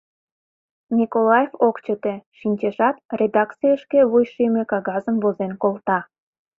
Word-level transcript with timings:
Николаев 0.99 1.51
ок 1.67 1.75
чыте, 1.85 2.13
шинчешат, 2.37 2.95
редакцийышке 3.19 3.99
вуйшийме 4.11 4.63
кагазым 4.71 5.15
возен 5.23 5.51
колта. 5.61 5.99